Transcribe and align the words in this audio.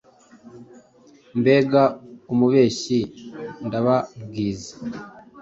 Mbega 1.39 1.81
umubeshyi! 2.31 2.99
Ndababwiza 3.65 4.73